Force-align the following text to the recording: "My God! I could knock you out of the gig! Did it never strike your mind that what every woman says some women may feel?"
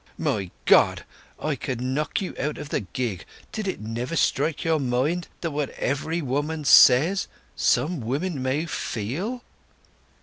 "My 0.17 0.49
God! 0.65 1.05
I 1.39 1.55
could 1.55 1.79
knock 1.79 2.21
you 2.21 2.33
out 2.39 2.57
of 2.57 2.69
the 2.69 2.79
gig! 2.79 3.23
Did 3.51 3.67
it 3.67 3.79
never 3.81 4.15
strike 4.15 4.63
your 4.63 4.79
mind 4.79 5.27
that 5.41 5.51
what 5.51 5.69
every 5.77 6.23
woman 6.23 6.65
says 6.65 7.27
some 7.55 7.99
women 8.01 8.41
may 8.41 8.65
feel?" 8.65 9.43